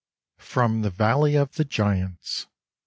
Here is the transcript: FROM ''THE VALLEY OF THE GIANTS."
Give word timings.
FROM 0.39 0.81
''THE 0.81 0.89
VALLEY 0.89 1.35
OF 1.35 1.53
THE 1.53 1.63
GIANTS." 1.63 2.47